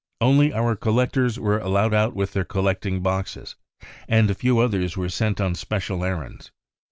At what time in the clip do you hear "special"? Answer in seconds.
5.53-6.03